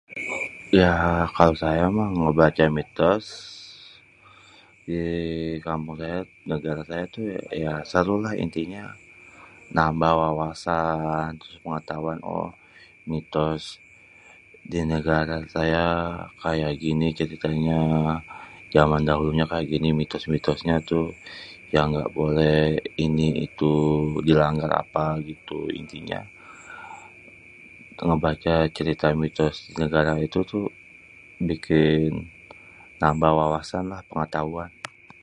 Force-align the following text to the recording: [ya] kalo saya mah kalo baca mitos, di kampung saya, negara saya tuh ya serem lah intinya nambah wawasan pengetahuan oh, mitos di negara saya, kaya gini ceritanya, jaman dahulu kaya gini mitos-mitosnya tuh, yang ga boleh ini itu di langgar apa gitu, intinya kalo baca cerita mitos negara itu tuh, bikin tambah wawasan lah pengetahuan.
[ya] 0.79 0.91
kalo 1.35 1.53
saya 1.63 1.85
mah 1.97 2.07
kalo 2.15 2.31
baca 2.41 2.63
mitos, 2.77 3.25
di 4.87 5.01
kampung 5.65 5.95
saya, 6.01 6.19
negara 6.51 6.81
saya 6.89 7.03
tuh 7.15 7.25
ya 7.63 7.73
serem 7.89 8.19
lah 8.25 8.33
intinya 8.45 8.83
nambah 9.77 10.13
wawasan 10.23 11.29
pengetahuan 11.63 12.19
oh, 12.35 12.47
mitos 13.11 13.63
di 14.71 14.79
negara 14.93 15.37
saya, 15.55 15.87
kaya 16.43 16.67
gini 16.83 17.07
ceritanya, 17.19 17.79
jaman 18.75 19.01
dahulu 19.09 19.31
kaya 19.51 19.63
gini 19.73 19.89
mitos-mitosnya 19.99 20.75
tuh, 20.91 21.07
yang 21.75 21.87
ga 21.95 22.07
boleh 22.19 22.61
ini 23.05 23.27
itu 23.47 23.73
di 24.27 24.33
langgar 24.41 24.71
apa 24.83 25.05
gitu, 25.29 25.59
intinya 25.81 26.21
kalo 27.99 28.13
baca 28.25 28.55
cerita 28.77 29.07
mitos 29.21 29.55
negara 29.81 30.13
itu 30.27 30.39
tuh, 30.51 30.67
bikin 31.47 32.09
tambah 33.01 33.31
wawasan 33.39 33.85
lah 33.93 34.01
pengetahuan. 34.09 34.71